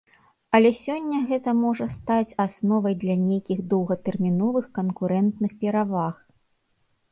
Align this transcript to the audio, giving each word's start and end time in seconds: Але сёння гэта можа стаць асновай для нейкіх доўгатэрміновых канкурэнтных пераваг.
Але 0.59 0.69
сёння 0.85 1.19
гэта 1.31 1.53
можа 1.65 1.87
стаць 1.97 2.35
асновай 2.45 2.97
для 3.05 3.15
нейкіх 3.27 3.61
доўгатэрміновых 3.75 4.65
канкурэнтных 4.81 5.51
пераваг. 5.63 6.15